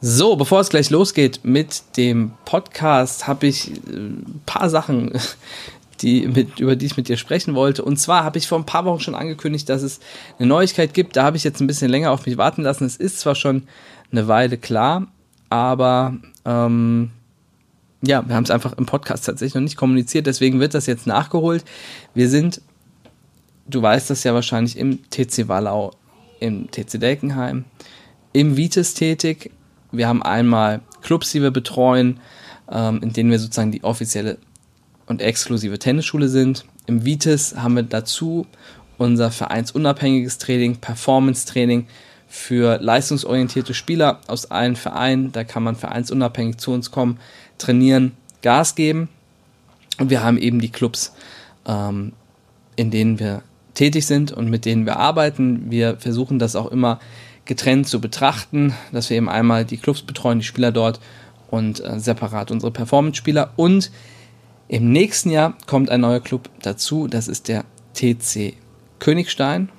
[0.00, 5.12] So, bevor es gleich losgeht mit dem Podcast, habe ich ein paar Sachen,
[6.02, 7.84] die mit, über die ich mit dir sprechen wollte.
[7.84, 9.98] Und zwar habe ich vor ein paar Wochen schon angekündigt, dass es
[10.38, 11.16] eine Neuigkeit gibt.
[11.16, 12.84] Da habe ich jetzt ein bisschen länger auf mich warten lassen.
[12.84, 13.64] Es ist zwar schon
[14.12, 15.08] eine Weile klar,
[15.50, 17.10] aber ähm,
[18.00, 20.28] ja, wir haben es einfach im Podcast tatsächlich noch nicht kommuniziert.
[20.28, 21.64] Deswegen wird das jetzt nachgeholt.
[22.14, 22.60] Wir sind,
[23.66, 25.90] du weißt das ja wahrscheinlich, im TC Wallau,
[26.38, 27.64] im TC Delkenheim,
[28.32, 29.50] im Vitis tätig
[29.90, 32.20] wir haben einmal Clubs, die wir betreuen,
[32.70, 34.38] ähm, in denen wir sozusagen die offizielle
[35.06, 36.64] und exklusive Tennisschule sind.
[36.86, 38.46] Im Vitis haben wir dazu
[38.98, 41.86] unser vereinsunabhängiges Training, Performance-Training
[42.28, 45.32] für leistungsorientierte Spieler aus allen Vereinen.
[45.32, 47.18] Da kann man vereinsunabhängig zu uns kommen,
[47.56, 48.12] trainieren,
[48.42, 49.08] Gas geben.
[49.98, 51.14] Und wir haben eben die Clubs,
[51.66, 52.12] ähm,
[52.76, 53.42] in denen wir
[53.74, 55.70] tätig sind und mit denen wir arbeiten.
[55.70, 57.00] Wir versuchen das auch immer
[57.48, 61.00] getrennt zu betrachten, dass wir eben einmal die Clubs betreuen, die Spieler dort
[61.50, 63.54] und äh, separat unsere Performance-Spieler.
[63.56, 63.90] Und
[64.68, 68.52] im nächsten Jahr kommt ein neuer Club dazu, das ist der TC
[68.98, 69.70] Königstein.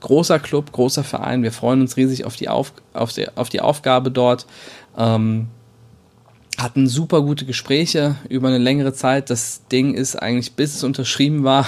[0.00, 1.42] Großer Club, großer Verein.
[1.42, 4.46] Wir freuen uns riesig auf die, auf, auf die, auf die Aufgabe dort.
[4.96, 5.48] Ähm,
[6.56, 9.28] hatten super gute Gespräche über eine längere Zeit.
[9.28, 11.66] Das Ding ist eigentlich, bis es unterschrieben war,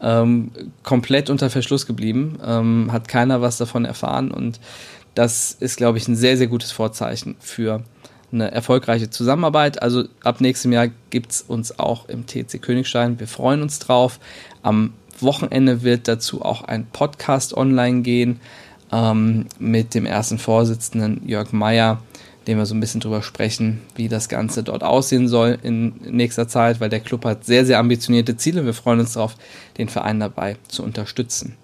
[0.00, 0.50] ähm,
[0.82, 4.60] komplett unter Verschluss geblieben, ähm, hat keiner was davon erfahren und
[5.14, 7.84] das ist, glaube ich, ein sehr, sehr gutes Vorzeichen für
[8.32, 9.80] eine erfolgreiche Zusammenarbeit.
[9.80, 13.20] Also ab nächstem Jahr gibt es uns auch im TC Königstein.
[13.20, 14.18] Wir freuen uns drauf.
[14.62, 18.40] Am Wochenende wird dazu auch ein Podcast online gehen
[18.92, 22.02] ähm, mit dem ersten Vorsitzenden Jörg Meyer
[22.46, 26.48] dem wir so ein bisschen drüber sprechen, wie das Ganze dort aussehen soll in nächster
[26.48, 28.64] Zeit, weil der Club hat sehr, sehr ambitionierte Ziele.
[28.64, 29.36] Wir freuen uns darauf,
[29.78, 31.56] den Verein dabei zu unterstützen.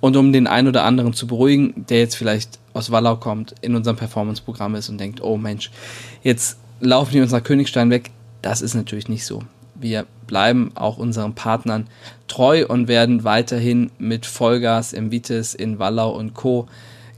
[0.00, 3.74] Und um den einen oder anderen zu beruhigen, der jetzt vielleicht aus Wallau kommt, in
[3.74, 5.70] unserem Performance-Programm ist und denkt, oh Mensch,
[6.22, 8.10] jetzt laufen die uns nach Königstein weg.
[8.42, 9.42] Das ist natürlich nicht so.
[9.74, 11.86] Wir bleiben auch unseren Partnern
[12.28, 16.68] treu und werden weiterhin mit Vollgas im Vitis, in Wallau und Co.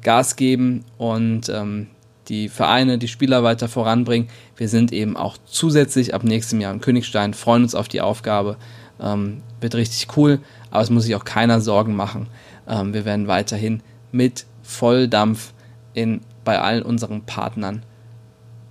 [0.02, 1.88] Gas geben und ähm,
[2.28, 4.28] die Vereine, die Spieler weiter voranbringen.
[4.56, 8.56] Wir sind eben auch zusätzlich ab nächstem Jahr in Königstein, freuen uns auf die Aufgabe.
[9.00, 12.28] Ähm, wird richtig cool, aber es muss sich auch keiner Sorgen machen.
[12.66, 13.82] Ähm, wir werden weiterhin
[14.12, 15.52] mit Volldampf
[15.94, 17.82] in, bei allen unseren Partnern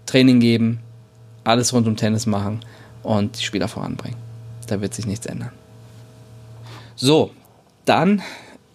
[0.06, 0.80] Training geben,
[1.44, 2.60] alles rund um Tennis machen
[3.04, 4.18] und die Spieler voranbringen.
[4.68, 5.52] Da wird sich nichts ändern.
[6.96, 7.32] So,
[7.86, 8.22] dann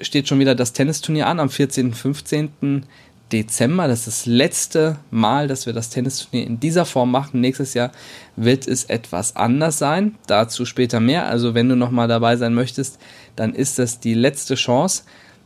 [0.01, 1.95] steht schon wieder das Tennisturnier an am 14.
[1.95, 2.87] 15.
[3.33, 3.89] Dezember.
[3.89, 7.41] Das ist das letzte Mal, dass wir das Tennisturnier in dieser Form machen.
[7.41, 7.93] Nächstes Jahr
[8.37, 10.17] wird es etwas anders sein.
[10.27, 11.27] Dazu später mehr.
[11.27, 12.99] Also wenn du nochmal dabei sein möchtest,
[13.37, 15.03] dann ist das die letzte Chance.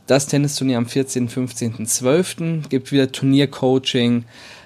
[0.07, 2.69] Das Tennisturnier am 14., 15., 12.
[2.69, 4.25] gibt wieder Turniercoaching,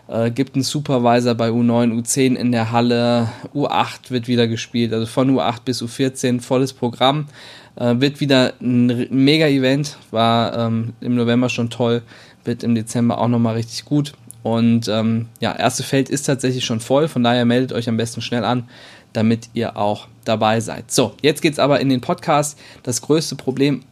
[0.10, 5.06] äh, gibt einen Supervisor bei U9, U10 in der Halle, U8 wird wieder gespielt, also
[5.06, 7.28] von U8 bis U14 volles Programm.
[7.78, 12.02] Äh, wird wieder ein Mega-Event, war ähm, im November schon toll
[12.46, 14.14] wird im Dezember auch nochmal richtig gut.
[14.44, 18.22] Und ähm, ja, erste Feld ist tatsächlich schon voll, von daher meldet euch am besten
[18.22, 18.70] schnell an,
[19.14, 20.92] damit ihr auch dabei seid.
[20.92, 22.58] So, jetzt geht es aber in den Podcast.
[22.84, 23.84] Das größte Problem,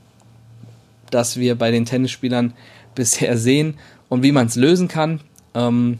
[1.09, 2.53] das wir bei den Tennisspielern
[2.95, 3.75] bisher sehen
[4.09, 5.19] und wie man es lösen kann.
[5.53, 5.99] Ähm,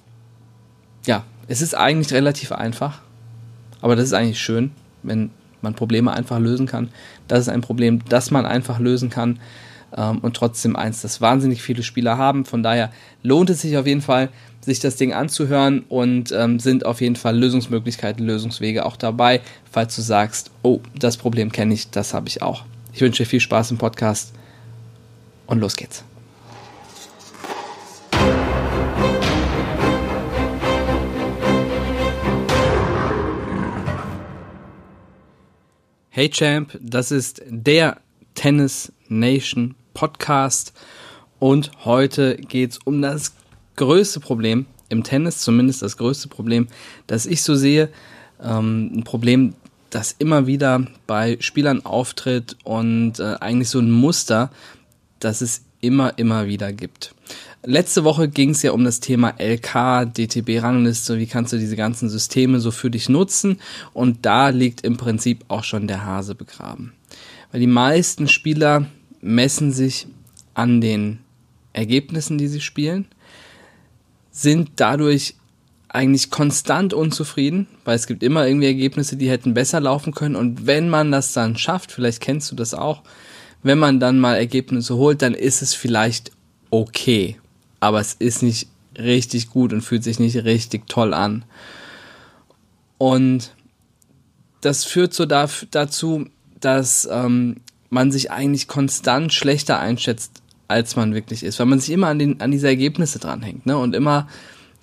[1.06, 3.02] ja, es ist eigentlich relativ einfach,
[3.82, 4.72] aber das ist eigentlich schön,
[5.04, 5.32] wenn
[5.62, 6.90] man Probleme einfach lösen kann.
[7.28, 9.40] Das ist ein Problem, das man einfach lösen kann
[9.96, 12.46] ähm, und trotzdem eins, das wahnsinnig viele Spieler haben.
[12.46, 12.92] Von daher
[13.24, 14.30] lohnt es sich auf jeden Fall,
[14.62, 19.96] sich das Ding anzuhören und ähm, sind auf jeden Fall Lösungsmöglichkeiten, Lösungswege auch dabei, falls
[19.96, 22.66] du sagst, oh, das Problem kenne ich, das habe ich auch.
[22.94, 24.34] Ich wünsche dir viel Spaß im Podcast
[25.46, 26.04] und los geht's.
[36.10, 37.98] Hey Champ, das ist der
[38.34, 40.74] Tennis Nation Podcast
[41.40, 43.34] und heute geht es um das
[43.76, 46.68] größte Problem im Tennis, zumindest das größte Problem,
[47.08, 47.90] das ich so sehe.
[48.42, 49.54] Ähm, ein Problem,
[49.90, 54.52] das immer wieder bei Spielern auftritt und äh, eigentlich so ein Muster,
[55.20, 57.14] das es immer, immer wieder gibt.
[57.64, 62.10] Letzte Woche ging es ja um das Thema LK, DTB-Rangliste, wie kannst du diese ganzen
[62.10, 63.60] Systeme so für dich nutzen
[63.94, 66.94] und da liegt im Prinzip auch schon der Hase begraben.
[67.52, 68.88] Weil die meisten Spieler
[69.22, 70.08] messen sich
[70.54, 71.20] an den
[71.74, 73.06] Ergebnissen, die sie spielen,
[74.32, 75.36] sind dadurch
[75.90, 80.36] eigentlich konstant unzufrieden, weil es gibt immer irgendwie Ergebnisse, die hätten besser laufen können.
[80.36, 83.04] Und wenn man das dann schafft, vielleicht kennst du das auch,
[83.64, 86.32] wenn man dann mal Ergebnisse holt, dann ist es vielleicht
[86.70, 87.38] okay.
[87.80, 88.68] Aber es ist nicht
[88.98, 91.46] richtig gut und fühlt sich nicht richtig toll an.
[92.98, 93.54] Und
[94.62, 96.28] das führt so da, dazu,
[96.60, 97.58] dass ähm,
[97.90, 102.20] man sich eigentlich konstant schlechter einschätzt, als man wirklich ist, weil man sich immer an,
[102.20, 103.78] den, an diese Ergebnisse dranhängt ne?
[103.78, 104.28] und immer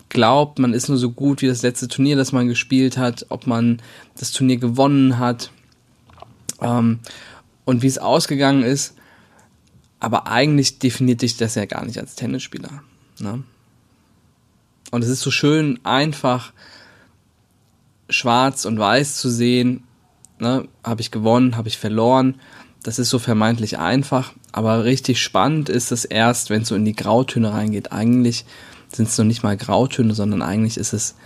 [0.08, 3.46] glaubt, man ist nur so gut wie das letzte Turnier, das man gespielt hat, ob
[3.46, 3.82] man
[4.18, 5.50] das Turnier gewonnen hat
[6.60, 7.00] ähm,
[7.64, 8.94] und wie es ausgegangen ist.
[10.00, 12.82] Aber eigentlich definiert dich das ja gar nicht als Tennisspieler.
[13.18, 13.42] Ne?
[14.90, 16.52] Und es ist so schön einfach
[18.08, 19.84] schwarz und weiß zu sehen.
[20.38, 20.68] Ne?
[20.84, 22.36] Habe ich gewonnen, habe ich verloren.
[22.84, 26.84] Das ist so vermeintlich einfach, aber richtig spannend ist es erst, wenn es so in
[26.84, 27.92] die Grautöne reingeht.
[27.92, 28.44] Eigentlich
[28.88, 31.16] sind es noch nicht mal Grautöne, sondern eigentlich ist es,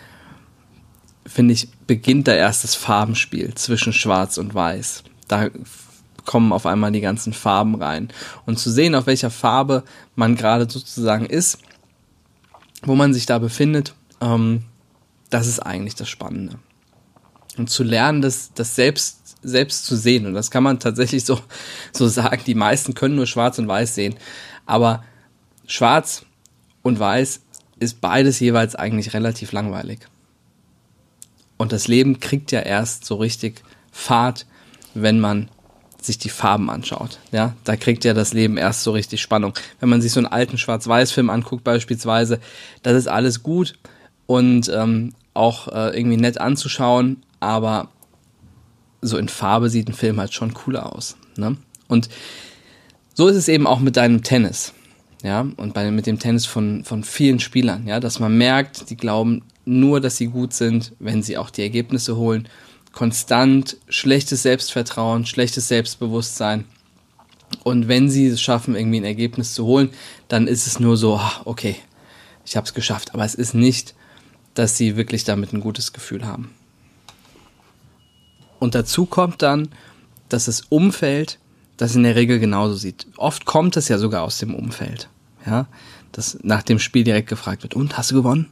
[1.27, 5.03] finde ich, beginnt da erst das Farbenspiel zwischen Schwarz und Weiß.
[5.27, 5.49] Da
[6.25, 8.09] kommen auf einmal die ganzen Farben rein.
[8.47, 9.83] Und zu sehen, auf welcher Farbe
[10.15, 11.59] man gerade sozusagen ist,
[12.83, 14.63] wo man sich da befindet, ähm,
[15.29, 16.61] das ist eigentlich das Spannende.
[17.57, 20.27] Und zu lernen, das, das selbst, selbst zu sehen.
[20.27, 21.41] Und das kann man tatsächlich so,
[21.93, 22.43] so sagen.
[22.47, 24.17] Die meisten können nur schwarz und weiß sehen.
[24.67, 25.05] Aber
[25.67, 26.25] schwarz
[26.83, 27.41] und weiß
[27.79, 30.01] ist beides jeweils eigentlich relativ langweilig.
[31.57, 34.47] Und das Leben kriegt ja erst so richtig Fahrt,
[34.95, 35.49] wenn man
[36.01, 37.19] sich die Farben anschaut.
[37.33, 39.55] Ja, da kriegt ja das Leben erst so richtig Spannung.
[39.81, 42.41] Wenn man sich so einen alten Schwarz-Weiß-Film anguckt beispielsweise,
[42.83, 43.75] das ist alles gut
[44.27, 47.89] und ähm, auch äh, irgendwie nett anzuschauen, aber
[49.01, 51.17] so in Farbe sieht ein Film halt schon cooler aus.
[51.37, 51.57] Ne?
[51.87, 52.09] Und
[53.15, 54.73] so ist es eben auch mit deinem Tennis
[55.23, 58.97] ja, und bei, mit dem Tennis von, von vielen Spielern, ja, dass man merkt, die
[58.97, 62.49] glauben nur, dass sie gut sind, wenn sie auch die Ergebnisse holen.
[62.93, 66.65] Konstant schlechtes Selbstvertrauen, schlechtes Selbstbewusstsein.
[67.65, 69.91] Und wenn sie es schaffen, irgendwie ein Ergebnis zu holen,
[70.29, 71.77] dann ist es nur so, ah, okay,
[72.45, 73.15] ich habe es geschafft.
[73.15, 73.95] Aber es ist nicht,
[74.55, 76.55] dass sie wirklich damit ein gutes Gefühl haben.
[78.59, 79.69] Und dazu kommt dann,
[80.29, 81.39] dass das Umfeld
[81.77, 83.07] das in der Regel genauso sieht.
[83.17, 85.09] Oft kommt es ja sogar aus dem Umfeld,
[85.47, 85.67] ja,
[86.13, 88.49] dass nach dem Spiel direkt gefragt wird, und hast du gewonnen?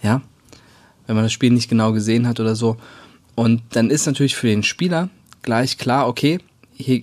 [0.00, 0.22] Ja,
[1.06, 2.76] wenn man das Spiel nicht genau gesehen hat oder so.
[3.34, 5.08] Und dann ist natürlich für den Spieler
[5.42, 6.38] gleich klar, okay,
[6.72, 7.02] hier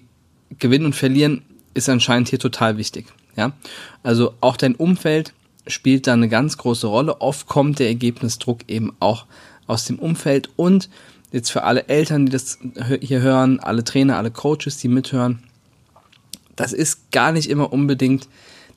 [0.57, 1.43] gewinnen und verlieren
[1.73, 3.51] ist anscheinend hier total wichtig, ja.
[4.01, 5.33] Also auch dein Umfeld
[5.67, 7.21] spielt da eine ganz große Rolle.
[7.21, 9.25] Oft kommt der Ergebnisdruck eben auch
[9.67, 10.89] aus dem Umfeld und
[11.31, 12.59] jetzt für alle Eltern, die das
[13.01, 15.43] hier hören, alle Trainer, alle Coaches, die mithören,
[16.55, 18.27] das ist gar nicht immer unbedingt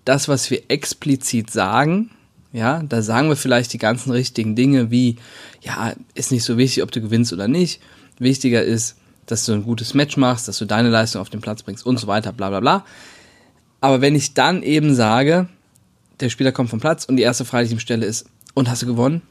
[0.05, 2.11] das, was wir explizit sagen.
[2.53, 5.17] Ja, da sagen wir vielleicht die ganzen richtigen Dinge wie,
[5.63, 7.81] ja, ist nicht so wichtig, ob du gewinnst oder nicht.
[8.19, 8.97] Wichtiger ist,
[9.27, 11.99] dass du ein gutes Match machst, dass du deine Leistung auf den Platz bringst und
[11.99, 12.85] so weiter, bla bla bla.
[13.81, 15.49] Aber wenn ich dann eben sage,
[16.21, 18.69] der Spieler kommt vom Platz und die erste Frage, die ich ihm stelle, ist, und
[18.71, 19.23] hast du gewonnen?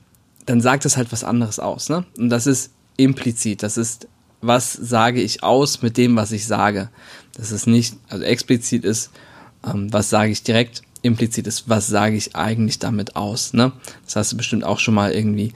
[0.46, 1.90] Dann sagt das halt was anderes aus.
[1.90, 2.06] Ne?
[2.18, 3.64] Und das ist implizit.
[3.64, 4.08] Das ist
[4.42, 6.90] was sage ich aus mit dem, was ich sage.
[7.36, 9.12] Das ist nicht, also explizit ist,
[9.66, 13.54] ähm, was sage ich direkt, implizit ist, was sage ich eigentlich damit aus.
[13.54, 13.72] Ne?
[14.06, 15.54] Das hast du bestimmt auch schon mal irgendwie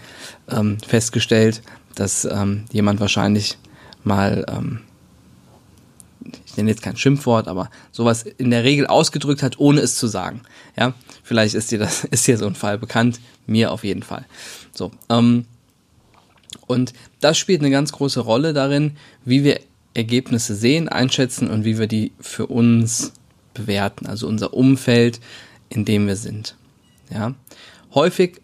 [0.49, 1.61] ähm, festgestellt,
[1.95, 3.57] dass ähm, jemand wahrscheinlich
[4.03, 4.81] mal, ähm,
[6.45, 10.07] ich nenne jetzt kein Schimpfwort, aber sowas in der Regel ausgedrückt hat, ohne es zu
[10.07, 10.41] sagen.
[10.77, 10.93] Ja,
[11.23, 14.25] vielleicht ist dir das, ist dir so ein Fall bekannt, mir auf jeden Fall.
[14.73, 15.45] So, ähm,
[16.68, 19.60] und das spielt eine ganz große Rolle darin, wie wir
[19.94, 23.14] Ergebnisse sehen, einschätzen und wie wir die für uns
[23.54, 25.19] bewerten, also unser Umfeld,
[25.69, 26.56] in dem wir sind.
[27.10, 27.34] Ja.
[27.94, 28.42] Häufig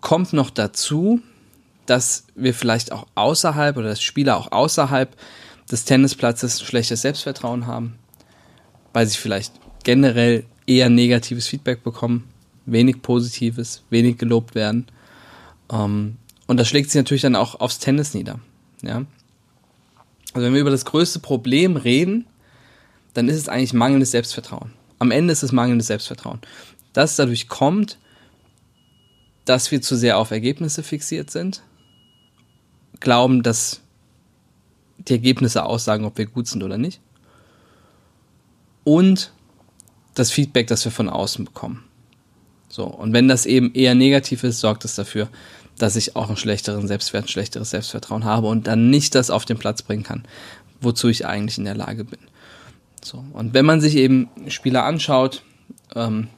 [0.00, 1.20] kommt noch dazu,
[1.86, 5.16] dass wir vielleicht auch außerhalb oder dass Spieler auch außerhalb
[5.70, 7.94] des Tennisplatzes schlechtes Selbstvertrauen haben,
[8.92, 9.52] weil sie vielleicht
[9.84, 12.24] generell eher negatives Feedback bekommen,
[12.66, 14.86] wenig Positives, wenig gelobt werden.
[15.70, 18.38] Ähm, und das schlägt sich natürlich dann auch aufs Tennis nieder.
[18.82, 19.04] Ja?
[20.32, 22.26] Also wenn wir über das größte Problem reden,
[23.14, 24.72] dann ist es eigentlich mangelndes Selbstvertrauen.
[24.98, 26.40] Am Ende ist es mangelndes Selbstvertrauen.
[26.92, 27.98] Das dadurch kommt,
[29.44, 31.62] dass wir zu sehr auf Ergebnisse fixiert sind,
[33.00, 33.80] glauben, dass
[34.98, 37.00] die Ergebnisse aussagen, ob wir gut sind oder nicht.
[38.84, 39.32] Und
[40.14, 41.84] das Feedback, das wir von außen bekommen.
[42.68, 45.28] So, und wenn das eben eher negativ ist, sorgt es dafür,
[45.78, 49.44] dass ich auch einen schlechteren Selbstwert, ein schlechteres Selbstvertrauen habe und dann nicht das auf
[49.44, 50.24] den Platz bringen kann,
[50.80, 52.20] wozu ich eigentlich in der Lage bin.
[53.02, 53.24] So.
[53.32, 55.42] Und wenn man sich eben Spieler anschaut,
[55.94, 56.28] ähm,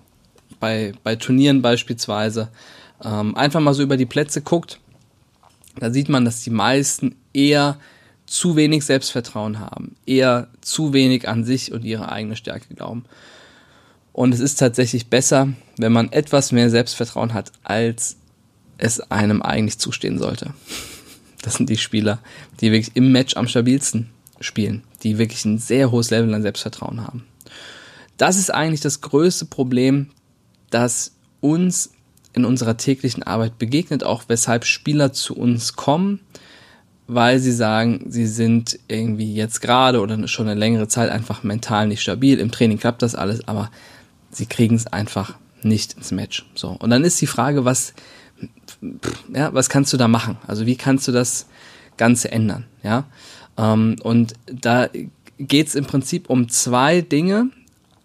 [0.59, 2.49] bei, bei Turnieren beispielsweise,
[3.05, 4.81] ähm, einfach mal so über die Plätze guckt,
[5.79, 7.77] da sieht man, dass die meisten eher
[8.27, 13.05] zu wenig Selbstvertrauen haben, eher zu wenig an sich und ihre eigene Stärke glauben.
[14.13, 18.17] Und es ist tatsächlich besser, wenn man etwas mehr Selbstvertrauen hat, als
[18.79, 20.53] es einem eigentlich zustehen sollte.
[21.43, 22.19] Das sind die Spieler,
[22.61, 27.03] die wirklich im Match am stabilsten spielen, die wirklich ein sehr hohes Level an Selbstvertrauen
[27.03, 27.25] haben.
[28.17, 30.11] Das ist eigentlich das größte Problem,
[30.71, 31.91] das uns
[32.33, 36.21] in unserer täglichen Arbeit begegnet, auch weshalb Spieler zu uns kommen,
[37.07, 41.87] weil sie sagen, sie sind irgendwie jetzt gerade oder schon eine längere Zeit einfach mental
[41.87, 42.39] nicht stabil.
[42.41, 43.71] Im Training klappt das alles, aber
[44.31, 46.45] sie kriegen es einfach nicht ins Match.
[46.55, 46.71] So.
[46.71, 47.95] Und dann ist die Frage, was,
[49.33, 50.39] ja, was kannst du da machen?
[50.47, 51.47] Also wie kannst du das
[51.97, 52.65] Ganze ändern?
[52.83, 53.05] Ja.
[53.57, 54.89] Ähm, und da
[55.39, 57.51] geht es im Prinzip um zwei Dinge.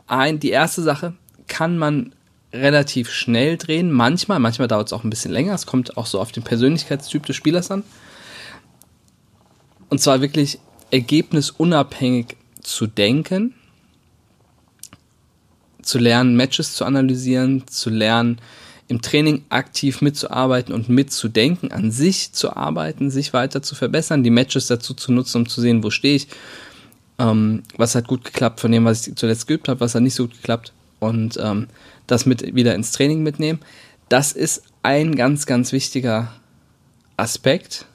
[0.08, 1.14] Ein, die erste Sache
[1.48, 2.14] kann man
[2.54, 3.92] relativ schnell drehen.
[3.92, 5.54] Manchmal, manchmal dauert es auch ein bisschen länger.
[5.54, 7.84] Es kommt auch so auf den Persönlichkeitstyp des Spielers an.
[9.90, 10.60] Und zwar wirklich
[10.92, 13.56] ergebnisunabhängig zu denken,
[15.82, 18.40] zu lernen, Matches zu analysieren, zu lernen,
[18.92, 24.30] im Training aktiv mitzuarbeiten und mitzudenken, an sich zu arbeiten, sich weiter zu verbessern, die
[24.30, 26.28] Matches dazu zu nutzen, um zu sehen, wo stehe ich,
[27.18, 30.16] ähm, was hat gut geklappt von dem, was ich zuletzt geübt habe, was hat nicht
[30.16, 31.68] so gut geklappt und ähm,
[32.06, 33.60] das mit wieder ins Training mitnehmen.
[34.10, 36.34] Das ist ein ganz, ganz wichtiger
[37.16, 37.86] Aspekt,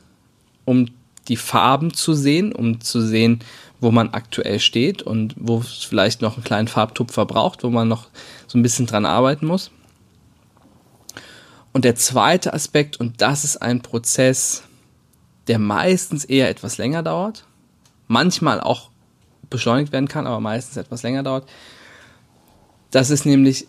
[0.64, 0.86] um
[1.28, 3.40] die Farben zu sehen, um zu sehen,
[3.80, 7.86] wo man aktuell steht und wo es vielleicht noch einen kleinen Farbtupfer braucht, wo man
[7.86, 8.08] noch
[8.46, 9.70] so ein bisschen dran arbeiten muss.
[11.76, 14.62] Und der zweite Aspekt, und das ist ein Prozess,
[15.46, 17.44] der meistens eher etwas länger dauert,
[18.08, 18.88] manchmal auch
[19.50, 21.46] beschleunigt werden kann, aber meistens etwas länger dauert,
[22.92, 23.66] das ist nämlich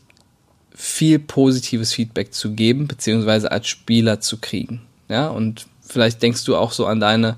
[0.74, 4.84] viel positives Feedback zu geben, beziehungsweise als Spieler zu kriegen.
[5.10, 7.36] Ja, und vielleicht denkst du auch so an deine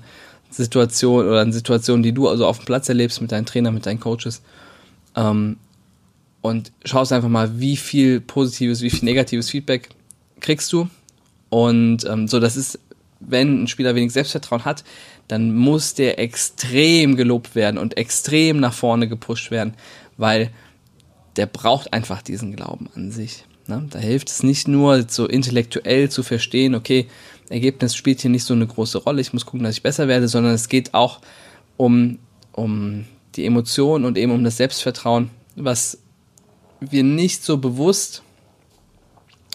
[0.50, 3.86] Situation oder an Situationen, die du also auf dem Platz erlebst mit deinen Trainern, mit
[3.86, 4.40] deinen Coaches.
[5.16, 5.56] Ähm,
[6.42, 9.88] und schaust einfach mal, wie viel positives, wie viel negatives Feedback
[10.40, 10.88] kriegst du.
[11.48, 12.78] Und ähm, so, das ist,
[13.20, 14.84] wenn ein Spieler wenig Selbstvertrauen hat,
[15.28, 19.74] dann muss der extrem gelobt werden und extrem nach vorne gepusht werden,
[20.16, 20.50] weil
[21.36, 23.44] der braucht einfach diesen Glauben an sich.
[23.66, 23.86] Ne?
[23.90, 27.06] Da hilft es nicht nur so intellektuell zu verstehen, okay,
[27.48, 30.28] Ergebnis spielt hier nicht so eine große Rolle, ich muss gucken, dass ich besser werde,
[30.28, 31.20] sondern es geht auch
[31.76, 32.18] um,
[32.52, 35.98] um die Emotionen und eben um das Selbstvertrauen, was
[36.80, 38.22] wir nicht so bewusst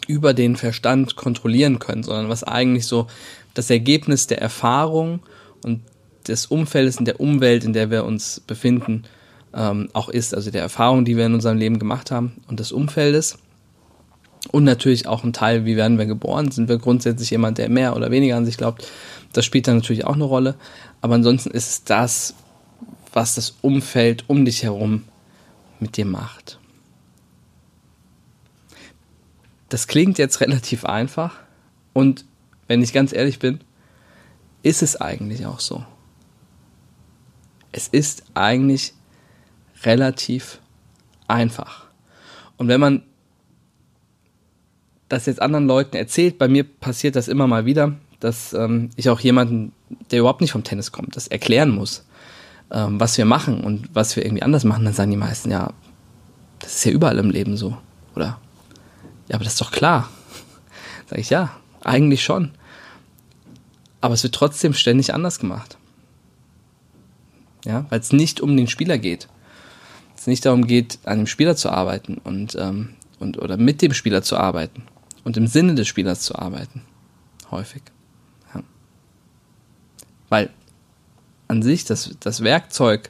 [0.07, 3.07] über den Verstand kontrollieren können, sondern was eigentlich so
[3.53, 5.21] das Ergebnis der Erfahrung
[5.63, 5.81] und
[6.27, 9.03] des Umfeldes und der Umwelt, in der wir uns befinden,
[9.53, 10.33] ähm, auch ist.
[10.35, 13.37] Also der Erfahrung, die wir in unserem Leben gemacht haben und des Umfeldes.
[14.51, 16.51] Und natürlich auch ein Teil, wie werden wir geboren?
[16.51, 18.87] Sind wir grundsätzlich jemand, der mehr oder weniger an sich glaubt?
[19.33, 20.55] Das spielt dann natürlich auch eine Rolle.
[21.01, 22.35] Aber ansonsten ist es das,
[23.11, 25.03] was das Umfeld um dich herum
[25.79, 26.59] mit dir macht.
[29.75, 31.33] Das klingt jetzt relativ einfach
[31.91, 32.23] und
[32.69, 33.59] wenn ich ganz ehrlich bin,
[34.63, 35.83] ist es eigentlich auch so.
[37.73, 38.93] Es ist eigentlich
[39.83, 40.61] relativ
[41.27, 41.87] einfach.
[42.55, 43.03] Und wenn man
[45.09, 49.09] das jetzt anderen Leuten erzählt, bei mir passiert das immer mal wieder, dass ähm, ich
[49.09, 49.73] auch jemanden,
[50.09, 52.05] der überhaupt nicht vom Tennis kommt, das erklären muss,
[52.71, 55.73] ähm, was wir machen und was wir irgendwie anders machen, dann sagen die meisten, ja,
[56.59, 57.75] das ist ja überall im Leben so,
[58.15, 58.39] oder?
[59.27, 60.09] Ja, aber das ist doch klar.
[61.09, 62.51] Sag ich, ja, eigentlich schon.
[64.01, 65.77] Aber es wird trotzdem ständig anders gemacht.
[67.65, 69.27] Ja, weil es nicht um den Spieler geht.
[70.15, 73.93] Es nicht darum geht, an dem Spieler zu arbeiten und, ähm, und oder mit dem
[73.93, 74.83] Spieler zu arbeiten
[75.23, 76.83] und im Sinne des Spielers zu arbeiten.
[77.51, 77.81] Häufig.
[78.53, 78.63] Ja.
[80.29, 80.49] Weil
[81.47, 83.09] an sich das, das Werkzeug,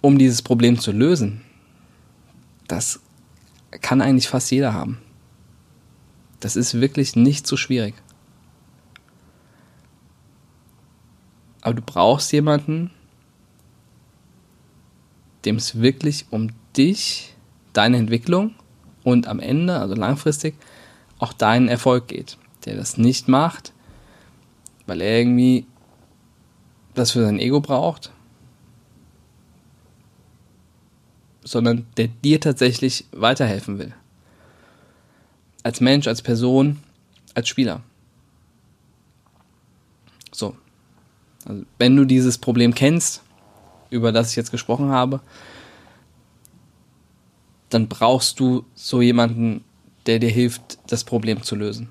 [0.00, 1.42] um dieses Problem zu lösen,
[2.68, 3.00] das
[3.80, 4.98] kann eigentlich fast jeder haben.
[6.40, 7.94] Das ist wirklich nicht so schwierig.
[11.62, 12.90] Aber du brauchst jemanden,
[15.44, 17.34] dem es wirklich um dich,
[17.72, 18.54] deine Entwicklung
[19.02, 20.54] und am Ende, also langfristig,
[21.18, 22.38] auch deinen Erfolg geht.
[22.64, 23.72] Der das nicht macht,
[24.86, 25.66] weil er irgendwie
[26.94, 28.12] das für sein Ego braucht,
[31.46, 33.94] sondern der dir tatsächlich weiterhelfen will.
[35.62, 36.80] Als Mensch, als Person,
[37.34, 37.82] als Spieler.
[40.32, 40.56] So.
[41.44, 43.22] Also, wenn du dieses Problem kennst,
[43.90, 45.20] über das ich jetzt gesprochen habe,
[47.68, 49.62] dann brauchst du so jemanden,
[50.06, 51.88] der dir hilft, das Problem zu lösen.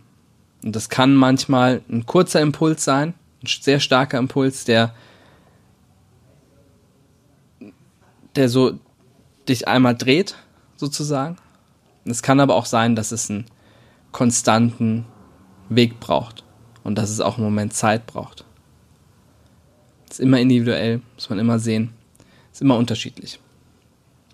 [0.63, 4.93] Und das kann manchmal ein kurzer Impuls sein, ein sehr starker Impuls, der,
[8.35, 8.79] der so
[9.49, 10.35] dich einmal dreht,
[10.75, 11.37] sozusagen.
[12.05, 13.45] Es kann aber auch sein, dass es einen
[14.11, 15.05] konstanten
[15.69, 16.43] Weg braucht
[16.83, 18.45] und dass es auch im Moment Zeit braucht.
[20.09, 21.93] Ist immer individuell, muss man immer sehen.
[22.53, 23.39] Ist immer unterschiedlich.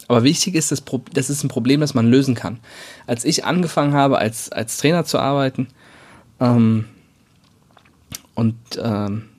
[0.07, 2.59] Aber wichtig ist, das, das ist ein Problem, das man lösen kann.
[3.07, 5.67] Als ich angefangen habe, als, als Trainer zu arbeiten,
[6.39, 6.85] ähm,
[8.35, 9.29] und ähm,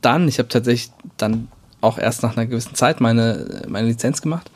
[0.00, 1.48] dann, ich habe tatsächlich dann
[1.80, 4.50] auch erst nach einer gewissen Zeit meine, meine Lizenz gemacht.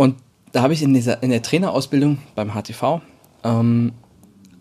[0.00, 0.16] Und
[0.52, 3.02] da habe ich in, dieser, in der Trainerausbildung beim HTV
[3.44, 3.92] ähm,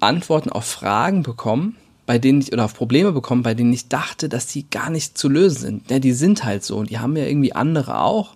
[0.01, 4.27] Antworten auf Fragen bekommen, bei denen ich, oder auf Probleme bekommen, bei denen ich dachte,
[4.27, 5.91] dass die gar nicht zu lösen sind.
[5.91, 8.36] Ja, die sind halt so und die haben ja irgendwie andere auch.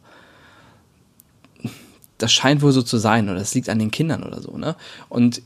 [2.19, 4.77] Das scheint wohl so zu sein oder das liegt an den Kindern oder so, ne?
[5.10, 5.41] Und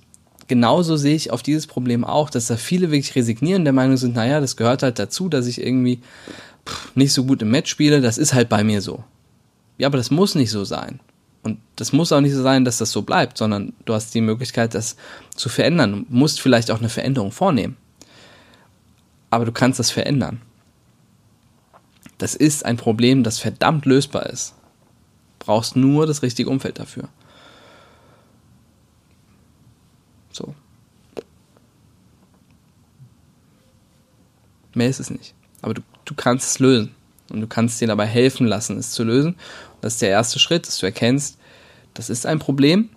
[0.47, 4.13] genauso sehe ich auf dieses Problem auch, dass da viele wirklich resignieren, der Meinung sind,
[4.13, 6.01] naja, das gehört halt dazu, dass ich irgendwie
[6.67, 9.03] pff, nicht so gut im Match spiele, das ist halt bei mir so.
[9.79, 10.99] Ja, aber das muss nicht so sein.
[11.47, 14.19] Und das muss auch nicht so sein, dass das so bleibt, sondern du hast die
[14.19, 14.97] Möglichkeit, das
[15.33, 16.05] zu verändern.
[16.09, 17.77] Du musst vielleicht auch eine Veränderung vornehmen.
[19.29, 20.41] Aber du kannst das verändern.
[22.17, 24.55] Das ist ein Problem, das verdammt lösbar ist.
[25.39, 27.07] Du brauchst nur das richtige Umfeld dafür.
[30.33, 30.53] So.
[34.73, 35.33] Mehr ist es nicht.
[35.61, 36.93] Aber du, du kannst es lösen.
[37.29, 39.37] Und du kannst dir dabei helfen lassen, es zu lösen.
[39.79, 41.36] Das ist der erste Schritt, dass du erkennst,
[41.97, 42.89] das ist ein Problem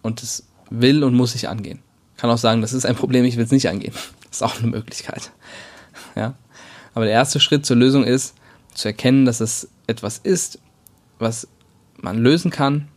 [0.00, 1.80] und es will und muss sich angehen.
[2.16, 3.92] Kann auch sagen, das ist ein Problem, ich will es nicht angehen.
[4.22, 5.30] Das ist auch eine Möglichkeit.
[6.16, 6.34] Ja?
[6.94, 8.34] Aber der erste Schritt zur Lösung ist,
[8.72, 10.60] zu erkennen, dass es etwas ist,
[11.18, 11.48] was
[12.00, 12.88] man lösen kann,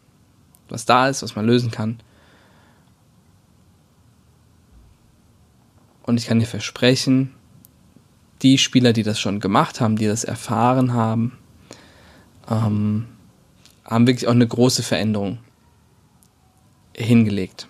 [0.70, 2.00] was da ist, was man lösen kann.
[6.04, 7.34] Und ich kann dir versprechen,
[8.44, 11.38] die Spieler, die das schon gemacht haben, die das erfahren haben,
[12.50, 13.08] ähm,
[13.88, 15.40] haben wirklich auch eine große Veränderung
[16.96, 17.68] hingelegt.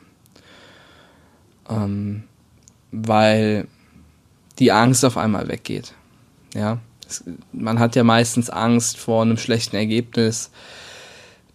[1.69, 2.23] Ähm,
[2.91, 3.67] weil
[4.59, 5.93] die Angst auf einmal weggeht.
[6.53, 10.51] Ja, es, man hat ja meistens Angst vor einem schlechten Ergebnis,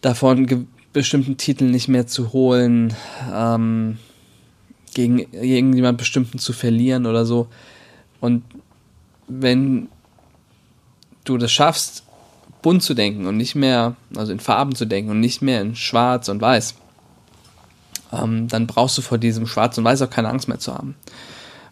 [0.01, 2.94] davon bestimmten Titel nicht mehr zu holen,
[3.33, 3.98] ähm,
[4.94, 7.48] gegen irgendjemand bestimmten zu verlieren oder so.
[8.20, 8.44] Und
[9.27, 9.88] wenn
[11.25, 12.05] du das schaffst,
[12.62, 15.75] bunt zu denken und nicht mehr, also in Farben zu denken und nicht mehr in
[15.75, 16.75] Schwarz und Weiß,
[18.12, 20.94] ähm, dann brauchst du vor diesem Schwarz und Weiß auch keine Angst mehr zu haben.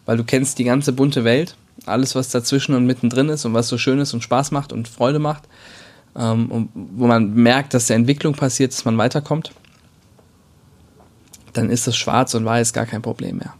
[0.05, 3.67] Weil du kennst die ganze bunte Welt, alles, was dazwischen und mittendrin ist und was
[3.67, 5.43] so schön ist und Spaß macht und Freude macht,
[6.15, 9.53] ähm, wo man merkt, dass der Entwicklung passiert, dass man weiterkommt,
[11.53, 13.53] dann ist das Schwarz und Weiß gar kein Problem mehr.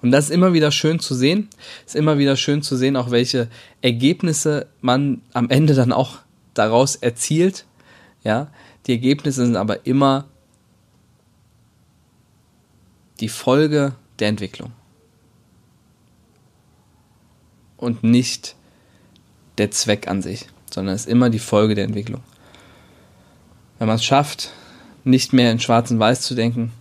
[0.00, 1.48] Und das ist immer wieder schön zu sehen.
[1.84, 3.48] Ist immer wieder schön zu sehen, auch welche
[3.82, 6.18] Ergebnisse man am Ende dann auch
[6.54, 7.64] daraus erzielt.
[8.22, 8.48] Ja,
[8.86, 10.26] die Ergebnisse sind aber immer
[13.20, 14.72] die Folge der Entwicklung.
[17.76, 18.56] Und nicht
[19.58, 22.22] der Zweck an sich, sondern es ist immer die Folge der Entwicklung.
[23.78, 24.52] Wenn man es schafft,
[25.04, 26.72] nicht mehr in Schwarz und Weiß zu denken,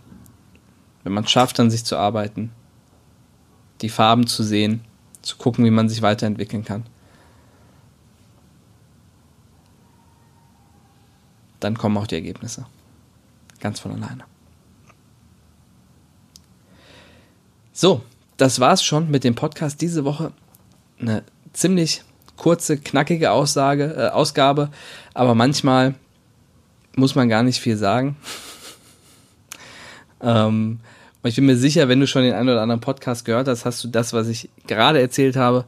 [1.04, 2.52] wenn man es schafft, an sich zu arbeiten,
[3.82, 4.82] die Farben zu sehen,
[5.22, 6.86] zu gucken, wie man sich weiterentwickeln kann.
[11.60, 12.66] Dann kommen auch die Ergebnisse.
[13.60, 14.24] Ganz von alleine.
[17.74, 18.02] So,
[18.38, 20.32] das war's schon mit dem Podcast diese Woche.
[21.00, 22.04] Eine ziemlich
[22.36, 24.70] kurze, knackige Aussage, äh, Ausgabe,
[25.14, 25.96] aber manchmal
[26.96, 28.16] muss man gar nicht viel sagen.
[30.22, 30.80] ähm,
[31.28, 33.66] und ich bin mir sicher, wenn du schon den einen oder anderen Podcast gehört hast,
[33.66, 35.66] hast du das, was ich gerade erzählt habe,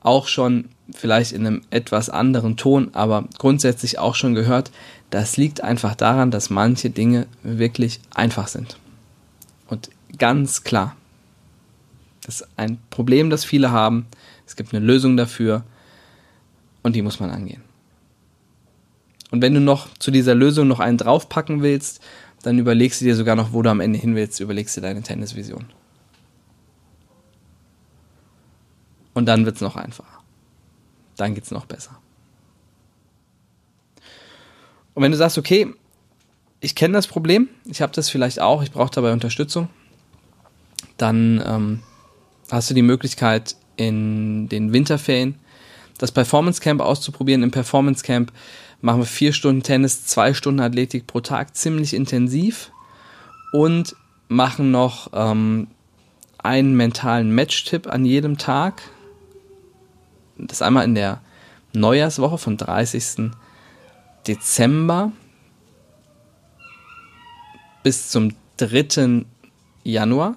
[0.00, 4.70] auch schon vielleicht in einem etwas anderen Ton, aber grundsätzlich auch schon gehört.
[5.10, 8.78] Das liegt einfach daran, dass manche Dinge wirklich einfach sind.
[9.66, 10.96] Und ganz klar,
[12.22, 14.06] das ist ein Problem, das viele haben.
[14.46, 15.64] Es gibt eine Lösung dafür
[16.82, 17.60] und die muss man angehen.
[19.30, 22.00] Und wenn du noch zu dieser Lösung noch einen draufpacken willst,
[22.42, 25.02] dann überlegst du dir sogar noch, wo du am Ende hin willst, überlegst dir deine
[25.02, 25.66] Tennisvision.
[29.14, 30.22] Und dann wird es noch einfacher.
[31.16, 31.98] Dann geht es noch besser.
[34.94, 35.74] Und wenn du sagst, okay,
[36.60, 39.68] ich kenne das Problem, ich habe das vielleicht auch, ich brauche dabei Unterstützung,
[40.96, 41.82] dann ähm,
[42.50, 45.36] hast du die Möglichkeit, in den Winterferien
[45.98, 47.42] das Performance Camp auszuprobieren.
[47.42, 48.32] Im Performance Camp
[48.80, 52.70] machen wir vier Stunden Tennis, zwei Stunden Athletik pro Tag, ziemlich intensiv
[53.52, 53.96] und
[54.28, 55.68] machen noch ähm,
[56.38, 58.82] einen mentalen Match-Tipp an jedem Tag.
[60.36, 61.20] Das einmal in der
[61.72, 63.30] Neujahrswoche von 30.
[64.26, 65.12] Dezember
[67.82, 69.24] bis zum 3.
[69.82, 70.36] Januar.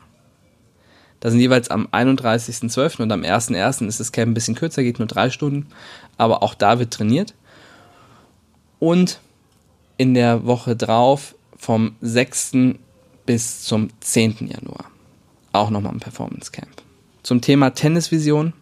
[1.20, 3.02] Da sind jeweils am 31.12.
[3.02, 3.86] und am 1.1.
[3.88, 5.68] ist das Camp ein bisschen kürzer, geht nur drei Stunden.
[6.18, 7.36] Aber auch da wird trainiert.
[8.82, 9.20] Und
[9.98, 12.54] in der Woche drauf vom 6.
[13.28, 14.48] bis zum 10.
[14.48, 14.86] Januar
[15.54, 16.82] auch nochmal ein Performance Camp.
[17.22, 18.54] Zum Thema Tennisvision,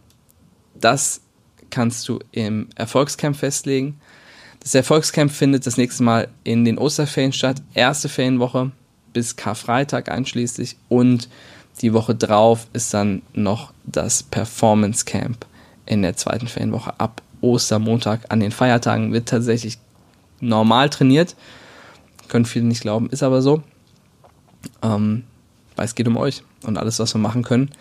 [0.75, 1.21] das
[1.69, 4.01] kannst du im Erfolgscamp festlegen.
[4.59, 7.61] Das Erfolgscamp findet das nächste Mal in den Osterferien statt.
[7.73, 8.71] Erste Ferienwoche
[9.13, 11.29] bis Karfreitag einschließlich und
[11.81, 15.45] die Woche drauf ist dann noch das Performance Camp
[15.85, 19.77] in der zweiten Ferienwoche ab Ostermontag an den Feiertagen wird tatsächlich
[20.41, 21.35] normal trainiert.
[22.27, 23.63] Können viele nicht glauben, ist aber so.
[24.81, 25.23] Ähm,
[25.75, 27.71] weil es geht um euch und alles, was wir machen können.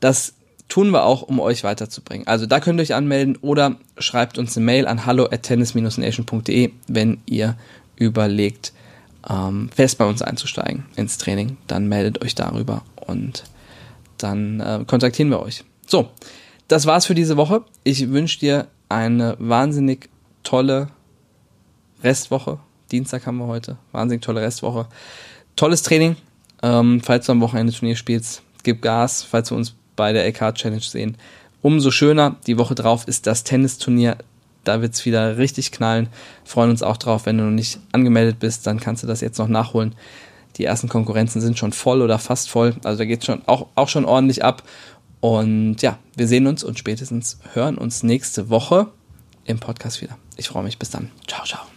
[0.00, 0.34] Das
[0.68, 2.26] tun wir auch, um euch weiterzubringen.
[2.26, 6.72] Also da könnt ihr euch anmelden oder schreibt uns eine Mail an hallo at tennis-nation.de,
[6.88, 7.56] wenn ihr
[7.96, 8.72] überlegt,
[9.28, 11.56] ähm, fest bei uns einzusteigen ins Training.
[11.66, 13.44] Dann meldet euch darüber und
[14.18, 15.64] dann äh, kontaktieren wir euch.
[15.86, 16.10] So,
[16.68, 17.62] das war's für diese Woche.
[17.84, 20.08] Ich wünsche dir eine wahnsinnig
[20.42, 20.88] tolle
[22.02, 22.58] Restwoche.
[22.90, 23.76] Dienstag haben wir heute.
[23.92, 24.86] Wahnsinnig tolle Restwoche.
[25.56, 26.16] Tolles Training.
[26.62, 29.22] Ähm, falls du am Wochenende Turnier spielst, gib Gas.
[29.22, 31.16] Falls wir uns bei der LK Challenge sehen,
[31.62, 32.36] umso schöner.
[32.46, 34.16] Die Woche drauf ist das Tennisturnier.
[34.64, 36.08] Da wird es wieder richtig knallen.
[36.44, 37.26] Freuen uns auch drauf.
[37.26, 39.94] Wenn du noch nicht angemeldet bist, dann kannst du das jetzt noch nachholen.
[40.56, 42.74] Die ersten Konkurrenzen sind schon voll oder fast voll.
[42.82, 44.62] Also da geht es schon auch, auch schon ordentlich ab.
[45.20, 48.88] Und ja, wir sehen uns und spätestens hören uns nächste Woche
[49.44, 50.16] im Podcast wieder.
[50.36, 50.78] Ich freue mich.
[50.78, 51.10] Bis dann.
[51.26, 51.75] Ciao, ciao.